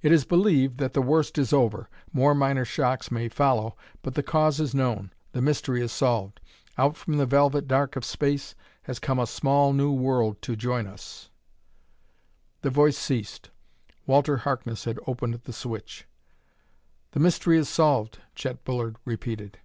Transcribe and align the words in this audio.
"It 0.00 0.10
is 0.10 0.24
believed 0.24 0.78
that 0.78 0.94
the 0.94 1.02
worst 1.02 1.36
is 1.36 1.52
over. 1.52 1.90
More 2.10 2.34
minor 2.34 2.64
shocks 2.64 3.10
may 3.10 3.28
follow, 3.28 3.76
but 4.00 4.14
the 4.14 4.22
cause 4.22 4.58
is 4.58 4.74
known; 4.74 5.10
the 5.32 5.42
mystery 5.42 5.82
is 5.82 5.92
solved. 5.92 6.40
Out 6.78 6.96
from 6.96 7.18
the 7.18 7.26
velvet 7.26 7.68
dark 7.68 7.94
of 7.94 8.02
space 8.02 8.54
has 8.84 8.98
come 8.98 9.18
a 9.18 9.26
small, 9.26 9.74
new 9.74 9.92
world 9.92 10.40
to 10.40 10.56
join 10.56 10.86
us" 10.86 11.28
The 12.62 12.70
voice 12.70 12.96
ceased. 12.96 13.50
Walter 14.06 14.38
Harkness 14.38 14.84
had 14.84 14.98
opened 15.06 15.34
the 15.44 15.52
switch. 15.52 16.06
"The 17.10 17.20
mystery 17.20 17.58
is 17.58 17.68
solved," 17.68 18.18
Chet 18.34 18.64
Bullard 18.64 18.96
repeated. 19.04 19.58